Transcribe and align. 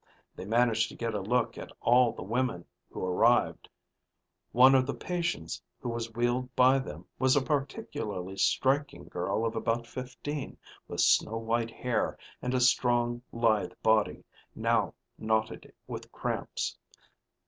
They 0.35 0.45
managed 0.45 0.89
to 0.89 0.95
get 0.95 1.13
a 1.13 1.21
look 1.21 1.59
at 1.59 1.71
all 1.79 2.11
the 2.11 2.23
women 2.23 2.65
who 2.89 3.05
arrived. 3.05 3.69
One 4.51 4.73
of 4.73 4.87
the 4.87 4.95
patients 4.95 5.61
who 5.79 5.89
was 5.89 6.11
wheeled 6.15 6.55
by 6.55 6.79
them 6.79 7.05
was 7.19 7.35
a 7.35 7.41
particularly 7.43 8.35
striking 8.37 9.07
girl 9.07 9.45
of 9.45 9.55
about 9.55 9.85
fifteen 9.85 10.57
with 10.87 11.01
snow 11.01 11.37
white 11.37 11.69
hair 11.69 12.17
and 12.41 12.55
a 12.55 12.59
strong, 12.61 13.21
lithe 13.31 13.73
body, 13.83 14.23
now 14.55 14.95
knotted 15.19 15.71
with 15.85 16.11
cramps. 16.11 16.79